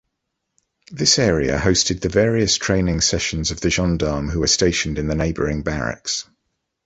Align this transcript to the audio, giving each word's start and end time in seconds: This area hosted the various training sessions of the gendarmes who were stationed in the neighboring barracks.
This 0.89 1.19
area 1.19 1.59
hosted 1.59 2.01
the 2.01 2.09
various 2.09 2.55
training 2.55 3.01
sessions 3.01 3.51
of 3.51 3.61
the 3.61 3.69
gendarmes 3.69 4.33
who 4.33 4.39
were 4.39 4.47
stationed 4.47 4.97
in 4.97 5.05
the 5.07 5.13
neighboring 5.13 5.61
barracks. 5.61 6.25